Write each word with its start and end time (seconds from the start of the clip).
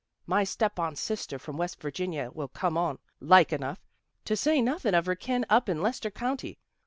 My 0.25 0.43
step 0.43 0.79
aunt's 0.79 0.99
sister 0.99 1.37
from 1.37 1.57
West 1.57 1.79
Virginia 1.79 2.31
will 2.33 2.47
come 2.47 2.75
on, 2.75 2.97
like 3.19 3.53
enough, 3.53 3.85
to 4.25 4.35
say 4.35 4.59
nothin' 4.59 4.95
of 4.95 5.05
her 5.05 5.13
kin 5.15 5.45
up 5.47 5.69
in 5.69 5.79
Lester 5.83 6.09
County. 6.09 6.57